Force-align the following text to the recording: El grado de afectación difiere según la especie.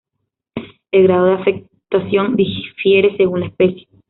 El 0.91 1.03
grado 1.03 1.27
de 1.27 1.33
afectación 1.33 2.35
difiere 2.35 3.15
según 3.17 3.41
la 3.41 3.45
especie. 3.49 3.87